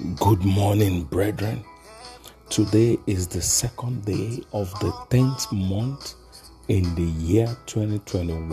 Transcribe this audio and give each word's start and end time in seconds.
Good 0.00 0.42
morning, 0.46 1.04
brethren. 1.04 1.62
Today 2.48 2.96
is 3.06 3.28
the 3.28 3.42
second 3.42 4.06
day 4.06 4.40
of 4.50 4.70
the 4.80 4.90
10th 5.10 5.52
month 5.52 6.14
in 6.68 6.94
the 6.94 7.02
year 7.02 7.54
2021. 7.66 8.48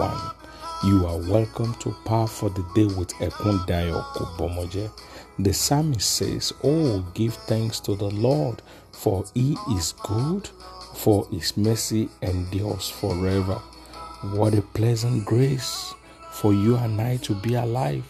You 0.84 1.08
are 1.08 1.18
welcome 1.32 1.74
to 1.76 1.96
Power 2.04 2.28
for 2.28 2.50
the 2.50 2.64
Day 2.76 2.94
with 2.94 3.14
Ekundayo 3.22 4.04
Kubomoje. 4.16 4.92
The 5.40 5.54
psalmist 5.54 6.10
says, 6.16 6.52
Oh, 6.66 7.00
give 7.14 7.36
thanks 7.36 7.80
to 7.82 7.96
the 7.96 8.10
Lord, 8.10 8.62
for 8.92 9.24
he 9.34 9.56
is 9.72 9.94
good, 10.04 10.50
for 10.96 11.30
his 11.32 11.56
mercy 11.56 12.10
endures 12.22 12.90
forever. 12.90 13.56
What 14.34 14.54
a 14.54 14.62
pleasant 14.62 15.24
grace 15.24 15.94
for 16.30 16.52
you 16.52 16.76
and 16.76 17.00
I 17.00 17.16
to 17.18 17.36
be 17.36 17.54
alive. 17.54 18.04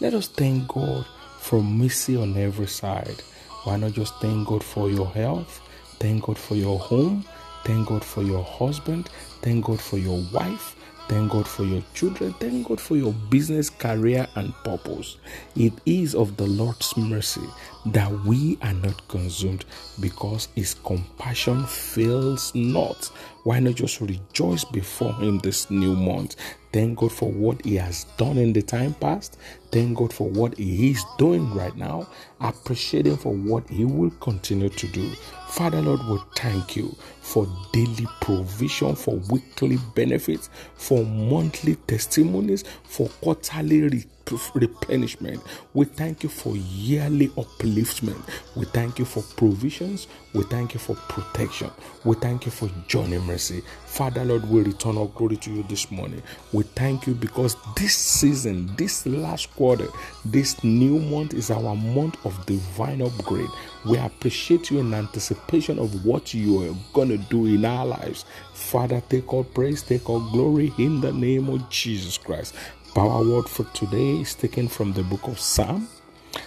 Let 0.00 0.14
us 0.14 0.28
thank 0.28 0.68
God 0.68 1.04
for 1.48 1.62
mercy 1.62 2.14
on 2.14 2.36
every 2.36 2.66
side. 2.66 3.22
Why 3.64 3.78
not 3.78 3.92
just 3.92 4.14
thank 4.20 4.48
God 4.48 4.62
for 4.62 4.90
your 4.90 5.06
health? 5.06 5.62
Thank 5.98 6.24
God 6.24 6.36
for 6.36 6.56
your 6.56 6.78
home. 6.78 7.24
Thank 7.64 7.88
God 7.88 8.04
for 8.04 8.22
your 8.22 8.44
husband. 8.44 9.08
Thank 9.40 9.64
God 9.64 9.80
for 9.80 9.96
your 9.96 10.22
wife. 10.30 10.76
Thank 11.08 11.32
God 11.32 11.48
for 11.48 11.64
your 11.64 11.82
children. 11.94 12.34
Thank 12.34 12.68
God 12.68 12.78
for 12.78 12.98
your 12.98 13.14
business, 13.30 13.70
career, 13.70 14.28
and 14.34 14.52
purpose. 14.62 15.16
It 15.56 15.72
is 15.86 16.14
of 16.14 16.36
the 16.36 16.46
Lord's 16.46 16.94
mercy 16.98 17.48
that 17.86 18.12
we 18.26 18.58
are 18.60 18.74
not 18.74 19.08
consumed 19.08 19.64
because 20.00 20.48
His 20.54 20.74
compassion 20.74 21.64
fails 21.64 22.54
not. 22.54 23.06
Why 23.44 23.58
not 23.60 23.76
just 23.76 24.02
rejoice 24.02 24.64
before 24.64 25.14
Him 25.14 25.38
this 25.38 25.70
new 25.70 25.96
month? 25.96 26.36
Thank 26.72 26.98
God 26.98 27.12
for 27.12 27.30
what 27.30 27.64
He 27.64 27.76
has 27.76 28.04
done 28.16 28.38
in 28.38 28.52
the 28.52 28.62
time 28.62 28.94
past. 28.94 29.38
Thank 29.72 29.98
God 29.98 30.12
for 30.12 30.28
what 30.28 30.56
He 30.58 30.90
is 30.90 31.04
doing 31.18 31.52
right 31.54 31.76
now. 31.76 32.08
Appreciate 32.40 33.06
Him 33.06 33.16
for 33.16 33.32
what 33.32 33.68
He 33.68 33.84
will 33.84 34.10
continue 34.20 34.68
to 34.68 34.86
do. 34.88 35.10
Father 35.48 35.80
Lord, 35.80 36.00
we 36.08 36.18
thank 36.36 36.76
you 36.76 36.94
for 37.20 37.46
daily 37.72 38.06
provision, 38.20 38.94
for 38.94 39.16
weekly 39.30 39.78
benefits, 39.94 40.50
for 40.74 41.04
monthly 41.04 41.76
testimonies, 41.86 42.64
for 42.84 43.08
quarterly 43.08 44.04
replenishment. 44.54 45.42
We 45.74 45.84
thank 45.84 46.22
you 46.22 46.28
for 46.28 46.56
yearly 46.56 47.28
upliftment. 47.28 48.22
We 48.56 48.64
thank 48.66 48.98
you 48.98 49.04
for 49.04 49.22
provisions. 49.36 50.06
We 50.34 50.44
thank 50.44 50.74
you 50.74 50.80
for 50.80 50.94
protection. 50.94 51.70
We 52.04 52.14
thank 52.16 52.44
you 52.46 52.52
for 52.52 52.68
journey 52.86 53.18
mercy. 53.18 53.62
Father 53.86 54.24
Lord, 54.24 54.48
we 54.48 54.62
return 54.62 54.98
our 54.98 55.06
glory 55.06 55.36
to 55.38 55.52
you 55.52 55.62
this 55.64 55.90
morning. 55.90 56.22
We 56.52 56.64
thank 56.64 57.06
you 57.06 57.14
because 57.14 57.56
this 57.76 57.94
season, 57.94 58.70
this 58.76 59.06
last 59.06 59.54
quarter, 59.56 59.88
this 60.24 60.62
new 60.62 60.98
month 60.98 61.34
is 61.34 61.50
our 61.50 61.74
month 61.74 62.24
of 62.24 62.46
divine 62.46 63.02
upgrade. 63.02 63.48
We 63.86 63.98
appreciate 63.98 64.70
you 64.70 64.80
in 64.80 64.92
anticipation 64.94 65.78
of 65.78 66.04
what 66.04 66.34
you 66.34 66.62
are 66.62 66.74
going 66.92 67.08
to 67.08 67.16
do 67.16 67.46
in 67.46 67.64
our 67.64 67.86
lives. 67.86 68.24
Father, 68.54 69.00
take 69.08 69.32
all 69.32 69.44
praise, 69.44 69.82
take 69.82 70.10
all 70.10 70.20
glory 70.30 70.72
in 70.78 71.00
the 71.00 71.12
name 71.12 71.48
of 71.48 71.68
Jesus 71.70 72.18
Christ. 72.18 72.54
Our 72.96 73.22
word 73.22 73.48
for 73.48 73.64
today 73.74 74.20
is 74.20 74.34
taken 74.34 74.66
from 74.66 74.92
the 74.92 75.02
book 75.04 75.28
of 75.28 75.38
Psalm, 75.38 75.88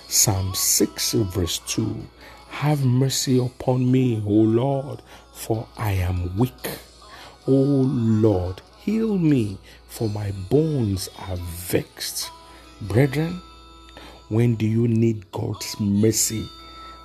Psalm 0.08 0.54
6, 0.54 1.14
verse 1.14 1.60
2. 1.68 1.96
Have 2.50 2.84
mercy 2.84 3.38
upon 3.40 3.90
me, 3.90 4.22
O 4.26 4.32
Lord, 4.32 5.02
for 5.34 5.68
I 5.78 5.92
am 5.92 6.38
weak. 6.38 6.70
O 7.48 7.52
Lord, 7.54 8.62
heal 8.80 9.18
me, 9.18 9.60
for 9.88 10.10
my 10.10 10.32
bones 10.50 11.10
are 11.20 11.38
vexed. 11.38 12.30
Brethren, 12.82 13.42
when 14.30 14.56
do 14.56 14.66
you 14.66 14.88
need 14.88 15.32
God's 15.32 15.80
mercy? 15.80 16.50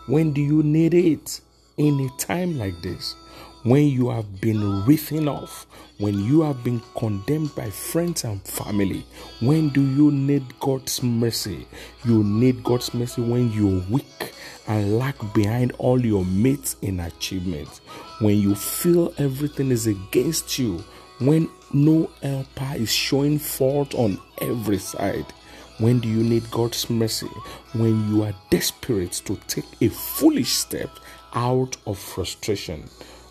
When 0.07 0.33
do 0.33 0.41
you 0.41 0.63
need 0.63 0.95
it? 0.95 1.41
In 1.77 2.01
a 2.01 2.09
time 2.19 2.59
like 2.59 2.81
this, 2.83 3.15
when 3.63 3.87
you 3.87 4.09
have 4.09 4.41
been 4.41 4.85
written 4.87 5.29
off, 5.29 5.67
when 5.99 6.19
you 6.25 6.43
have 6.43 6.63
been 6.63 6.83
condemned 6.97 7.55
by 7.55 7.71
friends 7.71 8.25
and 8.25 8.43
family, 8.43 9.05
when 9.41 9.71
do 9.71 9.81
you 9.81 10.11
need 10.11 10.45
God's 10.61 11.03
mercy? 11.03 11.67
You 12.05 12.23
need 12.23 12.63
God's 12.63 12.93
mercy 12.93 13.23
when 13.23 13.51
you're 13.53 13.83
weak 13.89 14.35
and 14.69 14.99
lag 14.99 15.15
behind 15.33 15.73
all 15.79 16.05
your 16.05 16.25
mates 16.25 16.77
in 16.83 17.01
achievement. 17.01 17.81
when 18.21 18.39
you 18.39 18.55
feel 18.55 19.13
everything 19.19 19.71
is 19.71 19.87
against 19.87 20.59
you, 20.59 20.83
when 21.19 21.49
no 21.73 22.11
helper 22.23 22.73
is 22.77 22.91
showing 22.91 23.39
fault 23.39 23.95
on 23.95 24.19
every 24.41 24.79
side. 24.79 25.27
When 25.79 26.01
do 26.01 26.09
you 26.09 26.23
need 26.23 26.51
God's 26.51 26.89
mercy? 26.89 27.29
When 27.75 28.09
you 28.09 28.23
are 28.23 28.35
desperate 28.51 29.13
to 29.27 29.37
take 29.47 29.67
a 29.83 29.89
foolish 29.89 30.55
step 30.55 30.91
out 31.35 31.77
of 31.87 31.99
frustration. 31.99 32.85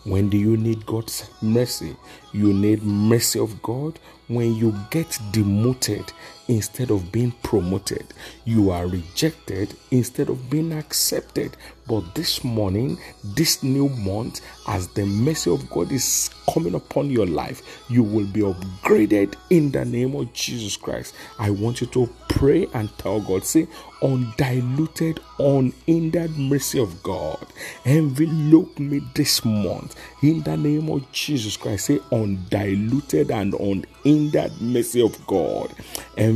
When 0.06 0.30
do 0.30 0.38
you 0.38 0.56
need 0.56 0.86
God's 0.86 1.28
mercy? 1.42 1.98
You 2.32 2.54
need 2.54 2.84
mercy 2.84 3.40
of 3.40 3.60
God 3.64 3.98
when 4.28 4.54
you 4.54 4.72
get 4.92 5.18
demoted 5.32 6.14
instead 6.48 6.92
of 6.92 7.12
being 7.12 7.32
promoted. 7.44 8.06
You 8.46 8.72
are 8.72 8.88
rejected 8.88 9.76
instead 9.92 10.30
of 10.30 10.50
being 10.50 10.74
accepted. 10.74 11.58
But 11.88 12.16
this 12.16 12.44
morning, 12.44 12.98
this 13.24 13.62
new 13.62 13.90
month, 13.90 14.42
as 14.68 14.88
the 14.90 15.06
mercy 15.06 15.52
of 15.52 15.70
God 15.70 15.92
is 15.92 16.30
coming 16.52 16.74
upon 16.74 17.12
your 17.12 17.28
life, 17.28 17.84
you 17.90 18.02
will 18.04 18.26
be 18.26 18.42
upgraded 18.42 19.36
in 19.50 19.72
the 19.72 19.86
name 19.86 20.16
of 20.16 20.34
Jesus 20.34 20.78
Christ. 20.78 21.14
I 21.38 21.52
want 21.52 21.82
you 21.82 21.88
to 21.88 22.10
pray 22.28 22.68
and 22.74 22.90
tell 22.98 23.22
God, 23.22 23.46
say, 23.46 23.68
undiluted, 24.02 25.20
unhindered 25.40 26.38
mercy 26.38 26.80
of 26.80 27.02
God, 27.04 27.46
envelope 27.86 28.78
me 28.80 29.02
this 29.14 29.46
month 29.46 29.96
in 30.22 30.42
the 30.42 30.58
name 30.58 30.90
of 30.90 31.12
Jesus 31.12 31.56
Christ. 31.56 31.86
Say, 31.86 32.00
undiluted 32.12 33.30
and 33.32 33.54
unhindered 33.54 34.60
mercy 34.60 35.02
of 35.02 35.26
God, 35.28 35.72
envelope 36.18 36.35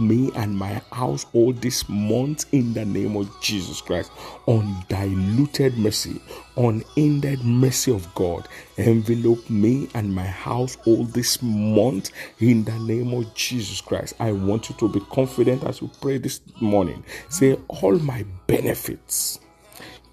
me 0.00 0.30
and 0.34 0.56
my 0.56 0.80
household 0.92 1.60
this 1.62 1.88
month 1.88 2.46
in 2.52 2.72
the 2.74 2.84
name 2.84 3.16
of 3.16 3.28
Jesus 3.40 3.80
Christ. 3.80 4.10
Undiluted 4.46 5.76
mercy, 5.76 6.20
unended 6.56 7.42
mercy 7.44 7.92
of 7.92 8.12
God, 8.14 8.48
envelope 8.78 9.48
me 9.50 9.88
and 9.94 10.14
my 10.14 10.26
household 10.26 11.12
this 11.12 11.42
month 11.42 12.10
in 12.40 12.64
the 12.64 12.78
name 12.80 13.12
of 13.14 13.34
Jesus 13.34 13.80
Christ. 13.80 14.14
I 14.20 14.32
want 14.32 14.70
you 14.70 14.76
to 14.76 14.88
be 14.88 15.00
confident 15.10 15.64
as 15.64 15.82
we 15.82 15.90
pray 16.00 16.18
this 16.18 16.40
morning. 16.60 17.04
Say, 17.28 17.58
All 17.68 17.98
my 17.98 18.24
benefits 18.46 19.40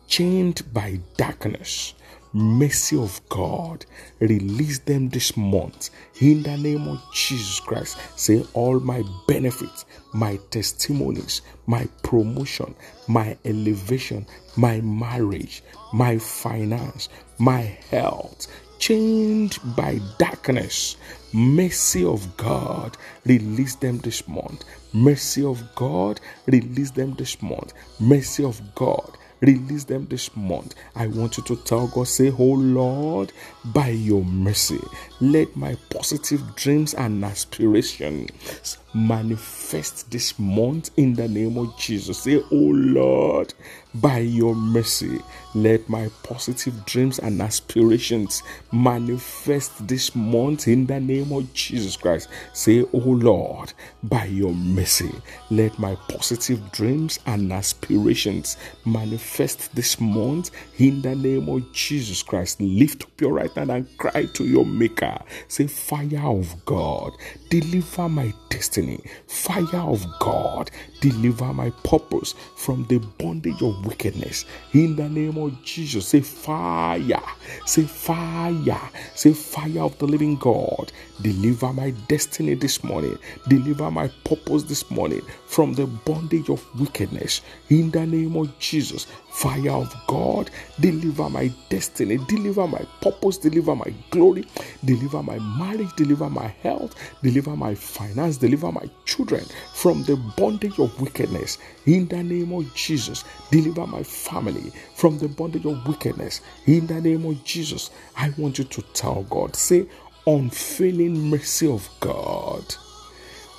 chained 0.08 0.62
by 0.74 1.00
darkness 1.18 1.94
mercy 2.38 2.98
of 2.98 3.20
God. 3.30 3.86
Release 4.20 4.80
them 4.80 5.10
this 5.10 5.36
month 5.36 5.90
in 6.22 6.44
the 6.44 6.58
name 6.58 6.88
of 6.88 7.02
Jesus 7.14 7.60
Christ. 7.60 7.98
Say, 8.16 8.46
All 8.54 8.80
my 8.80 9.04
benefits, 9.28 9.86
my 10.14 10.40
testimonies, 10.52 11.42
my 11.66 11.88
promotion, 12.04 12.76
my 13.08 13.38
elevation, 13.46 14.26
my 14.56 14.82
marriage, 14.82 15.64
my 15.94 16.18
finance, 16.18 17.10
my 17.40 17.62
health, 17.92 18.48
chained 18.80 19.58
by 19.76 20.00
darkness. 20.18 20.98
Mercy 21.34 22.06
of 22.06 22.38
God, 22.38 22.98
release 23.26 23.76
them 23.76 23.98
this 24.00 24.28
month. 24.28 24.64
Mercy 24.94 25.44
of 25.44 25.64
God, 25.76 26.20
release 26.48 26.92
them 26.92 27.14
this 27.16 27.42
month. 27.42 27.74
Mercy 28.00 28.44
of 28.44 28.62
God, 28.76 29.18
Release 29.42 29.84
them 29.84 30.08
this 30.10 30.36
month. 30.36 30.74
I 30.96 31.08
want 31.08 31.38
you 31.38 31.44
to 31.44 31.56
tell 31.58 31.88
God, 31.88 32.08
say, 32.08 32.32
Oh 32.32 32.44
Lord, 32.54 33.32
by 33.66 33.90
your 33.90 34.24
mercy, 34.24 34.80
let 35.22 35.56
my 35.56 35.76
positive 35.90 36.56
dreams 36.56 36.94
and 36.96 37.24
aspirations 37.24 38.78
manifest 38.98 40.10
this 40.10 40.38
month 40.40 40.90
in 40.98 41.14
the 41.14 41.28
name 41.28 41.58
of 41.58 41.78
Jesus. 41.78 42.24
Say, 42.24 42.42
Oh 42.52 42.72
Lord, 42.74 43.54
by 43.96 44.20
your 44.20 44.56
mercy, 44.56 45.20
let 45.54 45.88
my 45.88 46.10
positive 46.24 46.86
dreams 46.86 47.20
and 47.20 47.42
aspirations 47.42 48.42
manifest 48.72 49.88
this 49.88 50.16
month 50.16 50.68
in 50.68 50.86
the 50.88 51.00
name 51.00 51.32
of 51.32 51.52
Jesus 51.54 51.96
Christ. 51.96 52.30
Say, 52.54 52.86
Oh 52.94 52.98
Lord, 52.98 53.74
by 54.04 54.26
your 54.26 54.54
mercy, 54.54 55.12
let 55.52 55.78
my 55.78 55.96
positive 56.10 56.72
dreams 56.72 57.20
and 57.28 57.52
aspirations 57.54 58.58
manifest 58.86 59.76
this 59.76 60.00
month 60.02 60.52
in 60.80 61.02
the 61.02 61.16
name 61.16 61.50
of 61.50 61.72
Jesus 61.72 62.24
Christ. 62.24 62.60
Lift 62.62 63.04
up 63.04 63.22
your 63.22 63.34
right 63.34 63.52
hand 63.54 63.72
and 63.72 63.98
cry 63.98 64.26
to 64.26 64.44
your 64.46 64.66
Maker. 64.66 65.20
Say, 65.48 65.68
Fire 65.68 66.28
of 66.28 66.66
God, 66.66 67.14
deliver 67.50 68.10
my 68.10 68.34
destiny. 68.50 68.87
Fire 69.28 69.82
of 69.82 70.06
God, 70.20 70.72
deliver 71.02 71.54
my 71.54 71.70
purpose 71.84 72.34
from 72.56 72.86
the 72.86 72.98
bondage 73.18 73.62
of 73.62 73.86
wickedness. 73.86 74.46
In 74.74 74.96
the 74.96 75.10
name 75.10 75.38
of 75.38 75.62
Jesus, 75.64 76.08
say, 76.08 76.22
Fire. 76.22 77.22
Say, 77.66 77.84
Fire. 77.84 78.90
Say, 79.16 79.34
Fire 79.34 79.82
of 79.82 79.98
the 80.00 80.06
living 80.06 80.36
God, 80.38 80.92
deliver 81.22 81.74
my 81.74 81.92
destiny 82.08 82.54
this 82.56 82.84
morning. 82.84 83.18
Deliver 83.48 83.92
my 83.92 84.08
purpose 84.24 84.64
this 84.64 84.90
morning 84.92 85.22
from 85.48 85.74
the 85.74 85.86
bondage 85.88 86.50
of 86.50 86.64
wickedness. 86.80 87.42
In 87.70 87.92
the 87.92 88.06
name 88.06 88.36
of 88.36 88.58
Jesus, 88.60 89.08
fire 89.30 89.72
of 89.72 89.94
God, 90.08 90.50
deliver 90.80 91.30
my 91.30 91.52
destiny, 91.70 92.18
deliver 92.28 92.68
my 92.68 92.82
purpose, 93.02 93.38
deliver 93.38 93.76
my 93.76 93.94
glory, 94.12 94.46
deliver 94.84 95.22
my 95.24 95.38
marriage, 95.40 95.94
deliver 95.96 96.30
my 96.30 96.48
health, 96.64 96.96
deliver 97.22 97.56
my 97.56 97.76
finance, 97.76 98.38
deliver 98.38 98.67
my 98.72 98.90
children 99.06 99.44
from 99.74 100.04
the 100.04 100.16
bondage 100.16 100.80
of 100.80 101.00
wickedness. 101.02 101.58
In 101.86 102.08
the 102.08 102.24
name 102.24 102.52
of 102.54 102.74
Jesus, 102.76 103.24
deliver 103.52 103.88
my 103.88 104.04
family 104.04 104.72
from 104.96 105.18
the 105.18 105.28
bondage 105.28 105.66
of 105.66 105.88
wickedness. 105.88 106.42
In 106.66 106.88
the 106.88 107.02
name 107.02 107.26
of 107.26 107.44
Jesus, 107.44 107.92
I 108.16 108.34
want 108.38 108.58
you 108.58 108.66
to 108.66 108.82
tell 108.94 109.24
God, 109.24 109.56
say, 109.56 109.88
unfailing 110.26 111.30
mercy 111.30 111.72
of 111.72 111.90
God 112.00 112.76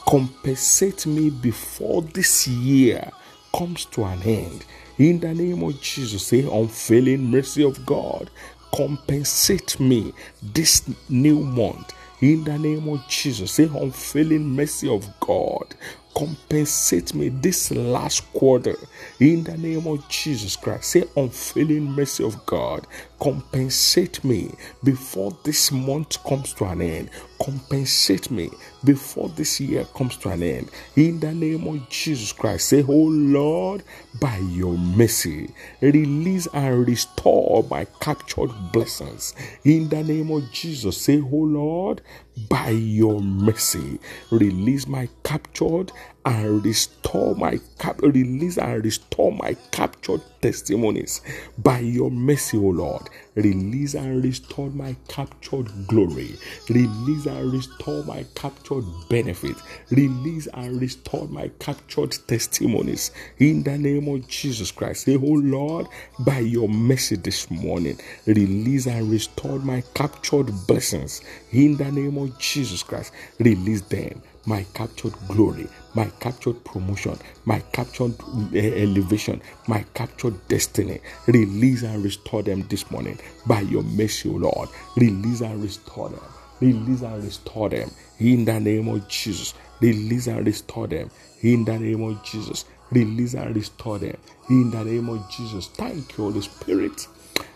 compensate 0.08 1.06
me 1.06 1.28
before 1.28 2.00
this 2.00 2.48
year 2.48 3.10
comes 3.54 3.84
to 3.84 4.04
an 4.04 4.22
end. 4.22 4.64
In 4.96 5.20
the 5.20 5.34
name 5.34 5.62
of 5.62 5.78
Jesus, 5.82 6.28
say, 6.28 6.48
unfailing 6.50 7.30
mercy 7.30 7.62
of 7.62 7.84
God, 7.84 8.30
compensate 8.74 9.78
me 9.78 10.14
this 10.42 10.88
new 11.10 11.40
month. 11.40 11.92
In 12.20 12.44
the 12.44 12.58
name 12.58 12.88
of 12.88 13.06
Jesus, 13.08 13.52
say, 13.52 13.64
unfailing 13.72 14.56
mercy 14.56 14.88
of 14.88 15.08
God, 15.20 15.76
compensate 16.14 17.14
me 17.14 17.28
this 17.28 17.70
last 17.70 18.30
quarter 18.32 18.74
in 19.20 19.44
the 19.44 19.56
name 19.56 19.86
of 19.86 20.08
Jesus 20.08 20.56
Christ. 20.56 20.90
Say, 20.90 21.04
unfailing 21.16 21.84
mercy 21.92 22.24
of 22.24 22.44
God, 22.46 22.86
compensate 23.20 24.22
me 24.24 24.52
before 24.82 25.36
this 25.44 25.70
month 25.70 26.22
comes 26.24 26.52
to 26.54 26.64
an 26.64 26.82
end. 26.82 27.10
Compensate 27.40 28.30
me 28.30 28.50
before 28.84 29.28
this 29.30 29.60
year 29.60 29.84
comes 29.94 30.16
to 30.18 30.30
an 30.30 30.42
end. 30.42 30.70
In 30.96 31.20
the 31.20 31.32
name 31.32 31.66
of 31.66 31.88
Jesus 31.88 32.32
Christ, 32.32 32.68
say, 32.68 32.84
Oh 32.86 32.92
Lord, 32.92 33.84
by 34.20 34.38
your 34.38 34.76
mercy, 34.76 35.52
release 35.80 36.48
and 36.52 36.86
restore 36.86 37.64
my 37.70 37.84
captured 38.00 38.50
blessings. 38.72 39.34
In 39.64 39.88
the 39.88 40.02
name 40.02 40.30
of 40.32 40.50
Jesus, 40.50 41.00
say, 41.00 41.20
Oh 41.20 41.36
Lord, 41.36 42.02
by 42.48 42.70
your 42.70 43.20
mercy, 43.20 43.98
release 44.30 44.86
my 44.86 45.08
captured 45.24 45.92
and 46.28 46.62
restore 46.64 47.34
my 47.36 47.58
cap 47.78 48.02
release 48.02 48.58
and 48.58 48.84
restore 48.84 49.32
my 49.32 49.56
captured 49.70 50.20
testimonies 50.42 51.22
by 51.56 51.78
your 51.78 52.10
mercy, 52.10 52.58
O 52.58 52.62
Lord. 52.62 53.08
Release 53.34 53.94
and 53.94 54.22
restore 54.22 54.68
my 54.70 54.94
captured 55.08 55.68
glory. 55.86 56.36
Release 56.68 57.24
and 57.26 57.50
restore 57.52 58.04
my 58.04 58.26
captured 58.34 58.84
benefit. 59.08 59.56
Release 59.90 60.48
and 60.52 60.80
restore 60.82 61.26
my 61.28 61.48
captured 61.60 62.14
testimonies 62.28 63.10
in 63.38 63.62
the 63.62 63.78
name 63.78 64.06
of 64.08 64.28
Jesus 64.28 64.70
Christ. 64.70 65.04
Say, 65.06 65.16
Oh 65.16 65.40
Lord, 65.40 65.86
by 66.20 66.40
your 66.40 66.68
mercy 66.68 67.16
this 67.16 67.50
morning, 67.50 67.98
release 68.26 68.86
and 68.86 69.10
restore 69.10 69.58
my 69.60 69.82
captured 69.94 70.52
blessings 70.66 71.22
in 71.52 71.78
the 71.78 71.90
name 71.90 72.18
of 72.18 72.38
Jesus 72.38 72.82
Christ. 72.82 73.12
Release 73.40 73.80
them 73.82 74.22
my 74.46 74.64
captured 74.74 75.14
glory, 75.28 75.66
my 75.94 76.06
captured 76.20 76.62
promotion, 76.64 77.16
my 77.44 77.60
captured 77.72 78.14
eh, 78.54 78.82
elevation, 78.82 79.40
my 79.66 79.84
captured 79.94 80.34
destiny. 80.48 81.00
Release 81.26 81.82
and 81.82 82.02
restore 82.04 82.42
them 82.42 82.66
this 82.68 82.90
morning 82.90 83.18
by 83.46 83.60
your 83.62 83.82
mercy, 83.82 84.28
O 84.28 84.32
Lord. 84.32 84.68
Release 84.96 85.40
and 85.40 85.62
restore 85.62 86.08
them. 86.10 86.20
Release 86.60 87.02
and 87.02 87.22
restore 87.22 87.68
them 87.68 87.90
in 88.18 88.44
the 88.44 88.58
name 88.58 88.88
of 88.88 89.06
Jesus. 89.08 89.54
Release 89.80 90.26
and 90.26 90.46
restore 90.46 90.86
them 90.86 91.10
in 91.42 91.64
the 91.64 91.78
name 91.78 92.02
of 92.02 92.22
Jesus. 92.24 92.64
Release 92.90 93.34
and 93.34 93.54
restore 93.54 93.98
them 93.98 94.16
in 94.50 94.70
the 94.70 94.82
name 94.84 95.08
of 95.08 95.30
Jesus. 95.30 95.68
Thank 95.68 96.16
you, 96.16 96.24
Holy 96.24 96.40
Spirit. 96.40 97.06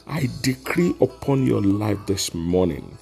I 0.06 0.28
decree 0.42 0.94
upon 1.00 1.46
your 1.46 1.62
life 1.62 1.98
this 2.06 2.34
morning 2.34 2.98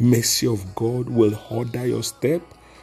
mercy 0.00 0.46
of 0.46 0.74
God 0.74 1.08
will 1.08 1.38
order 1.50 1.86
your 1.86 2.02
step 2.02 2.42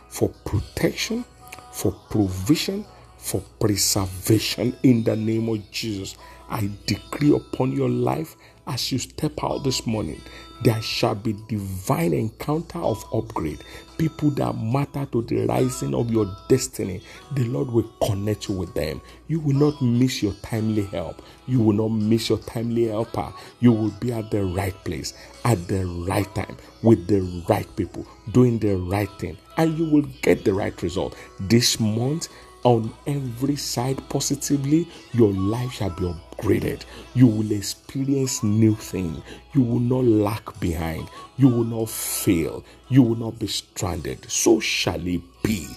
for 0.09 0.29
protection, 0.45 1.23
for 1.71 1.91
provision, 2.09 2.85
for 3.17 3.41
preservation 3.59 4.75
in 4.83 5.03
the 5.03 5.15
name 5.15 5.49
of 5.49 5.71
Jesus. 5.71 6.17
I 6.49 6.69
decree 6.85 7.35
upon 7.35 7.71
your 7.71 7.89
life 7.89 8.35
as 8.69 8.91
you 8.91 8.99
step 8.99 9.43
out 9.43 9.63
this 9.63 9.85
morning, 9.87 10.21
there 10.61 10.81
shall 10.81 11.15
be 11.15 11.33
divine 11.47 12.13
encounter 12.13 12.79
of 12.79 13.03
upgrade. 13.13 13.63
People 13.97 14.29
that 14.31 14.53
matter 14.57 15.05
to 15.11 15.21
the 15.23 15.47
rising 15.47 15.95
of 15.95 16.11
your 16.11 16.27
destiny, 16.47 17.01
the 17.33 17.45
Lord 17.45 17.69
will 17.71 17.89
connect 18.05 18.47
you 18.47 18.55
with 18.55 18.73
them. 18.75 19.01
You 19.27 19.39
will 19.39 19.55
not 19.55 19.81
miss 19.81 20.21
your 20.21 20.33
timely 20.43 20.83
help. 20.83 21.21
You 21.47 21.61
will 21.61 21.73
not 21.73 21.89
miss 21.89 22.29
your 22.29 22.37
timely 22.39 22.87
helper. 22.87 23.33
You 23.59 23.71
will 23.71 23.91
be 23.99 24.11
at 24.11 24.29
the 24.31 24.43
right 24.43 24.75
place 24.83 25.13
at 25.45 25.67
the 25.67 25.85
right 26.07 26.33
time 26.35 26.57
with 26.83 27.07
the 27.07 27.21
right 27.47 27.67
people, 27.75 28.05
doing 28.31 28.59
the 28.59 28.75
right 28.75 29.09
thing, 29.17 29.37
and 29.57 29.77
you 29.77 29.89
will 29.89 30.07
get 30.21 30.45
the 30.45 30.53
right 30.53 30.79
result. 30.81 31.17
This 31.39 31.79
month, 31.79 32.27
on 32.63 32.93
every 33.07 33.55
side 33.55 33.97
positively, 34.09 34.87
your 35.13 35.31
life 35.31 35.73
shall 35.73 35.89
be 35.91 36.03
upgraded. 36.03 36.83
You 37.13 37.27
will 37.27 37.51
experience 37.51 38.43
new 38.43 38.75
things. 38.75 39.21
You 39.53 39.61
will 39.61 39.79
not 39.79 40.03
lag 40.03 40.59
behind. 40.59 41.09
You 41.37 41.47
will 41.47 41.63
not 41.63 41.89
fail. 41.89 42.63
You 42.89 43.03
will 43.03 43.15
not 43.15 43.39
be 43.39 43.47
stranded. 43.47 44.29
So 44.29 44.59
shall 44.59 45.05
it 45.07 45.21
be. 45.43 45.67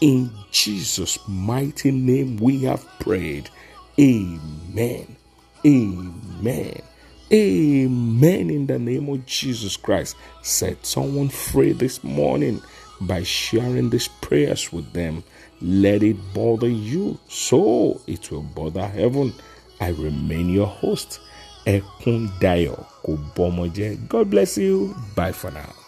In 0.00 0.30
Jesus' 0.50 1.18
mighty 1.28 1.90
name, 1.90 2.38
we 2.38 2.64
have 2.64 2.86
prayed. 3.00 3.50
Amen. 3.98 5.16
Amen. 5.66 6.82
Amen. 7.32 8.50
In 8.50 8.66
the 8.66 8.78
name 8.78 9.08
of 9.10 9.26
Jesus 9.26 9.76
Christ. 9.76 10.16
Set 10.42 10.86
someone 10.86 11.28
free 11.28 11.72
this 11.72 12.02
morning 12.02 12.62
by 13.00 13.22
sharing 13.22 13.90
these 13.90 14.08
prayers 14.08 14.72
with 14.72 14.92
them. 14.92 15.24
Let 15.60 16.02
it 16.02 16.16
bother 16.34 16.68
you 16.68 17.18
so 17.28 18.00
it 18.06 18.30
will 18.30 18.42
bother 18.42 18.86
heaven. 18.86 19.32
I 19.80 19.90
remain 19.90 20.50
your 20.50 20.66
host, 20.66 21.20
Ekun 21.66 22.28
Dayo 22.40 22.86
God 24.08 24.30
bless 24.30 24.58
you. 24.58 24.94
Bye 25.14 25.32
for 25.32 25.50
now. 25.50 25.79